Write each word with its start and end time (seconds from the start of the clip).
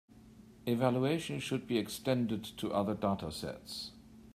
Evaluation 0.65 1.37
should 1.37 1.67
be 1.67 1.77
extended 1.77 2.43
to 2.43 2.71
other 2.73 2.95
datasets. 2.95 3.91